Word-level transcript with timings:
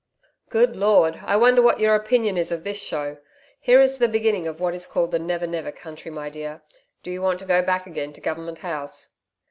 'Good 0.49 0.75
Lord! 0.75 1.19
I 1.23 1.35
wonder 1.37 1.61
what 1.61 1.79
your 1.79 1.93
opinion 1.93 2.35
is 2.35 2.51
of 2.51 2.63
this 2.63 2.81
show! 2.81 3.19
Here 3.59 3.79
is 3.79 3.99
the 3.99 4.07
beginning 4.07 4.47
of 4.47 4.59
what 4.59 4.73
is 4.73 4.87
called 4.87 5.11
the 5.11 5.19
Never 5.19 5.45
Never 5.45 5.71
Country, 5.71 6.09
my 6.09 6.27
dear. 6.27 6.63
Do 7.03 7.11
you 7.11 7.21
want 7.21 7.37
to 7.37 7.45
go 7.45 7.61
back 7.61 7.85
again 7.85 8.11
to 8.13 8.19
Government 8.21 8.57
House?' 8.57 9.09